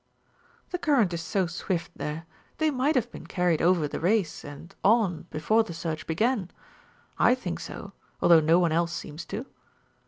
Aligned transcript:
"The 0.71 0.79
current 0.79 1.13
is 1.13 1.21
so 1.21 1.45
swift 1.45 1.91
there, 1.95 2.25
they 2.57 2.71
might 2.71 2.95
have 2.95 3.11
been 3.11 3.27
carried 3.27 3.61
over 3.61 3.87
the 3.87 3.99
race, 3.99 4.43
and 4.43 4.73
on, 4.83 5.27
before 5.29 5.61
the 5.63 5.75
search 5.75 6.07
began. 6.07 6.49
I 7.19 7.35
think 7.35 7.59
so, 7.59 7.93
although 8.19 8.39
no 8.39 8.57
one 8.57 8.71
else 8.71 8.93
seems 8.93 9.25
to." 9.25 9.45